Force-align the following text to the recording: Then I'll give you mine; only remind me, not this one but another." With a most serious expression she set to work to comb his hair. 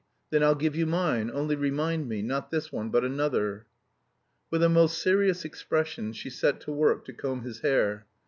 Then 0.31 0.41
I'll 0.41 0.55
give 0.55 0.75
you 0.75 0.87
mine; 0.87 1.29
only 1.31 1.55
remind 1.55 2.09
me, 2.09 2.23
not 2.23 2.49
this 2.49 2.71
one 2.71 2.89
but 2.89 3.03
another." 3.05 3.67
With 4.49 4.63
a 4.63 4.67
most 4.67 4.99
serious 4.99 5.45
expression 5.45 6.11
she 6.11 6.31
set 6.31 6.59
to 6.61 6.71
work 6.71 7.05
to 7.05 7.13
comb 7.13 7.43
his 7.43 7.59
hair. 7.59 8.07